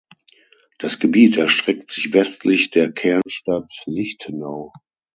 [0.79, 4.73] Das Gebiet erstreckt sich westlich der Kernstadt Lichtenau.